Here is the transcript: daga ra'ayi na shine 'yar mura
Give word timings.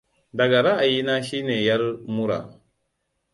daga 0.37 0.59
ra'ayi 0.65 0.99
na 1.07 1.15
shine 1.27 1.55
'yar 1.65 1.81
mura 2.15 2.39